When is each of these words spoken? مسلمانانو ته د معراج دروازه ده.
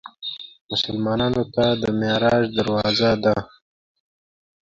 مسلمانانو 0.71 1.43
ته 1.55 1.65
د 1.81 1.83
معراج 1.99 2.43
دروازه 2.57 3.11
ده. 3.23 3.35